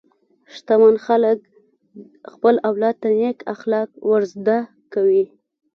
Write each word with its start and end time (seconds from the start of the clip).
شتمن 0.53 0.95
خلک 1.05 1.39
خپل 2.33 2.55
اولاد 2.69 2.95
ته 3.01 3.09
نېک 3.17 3.37
اخلاق 3.55 3.89
ورزده 4.09 4.57
کوي. 4.93 5.25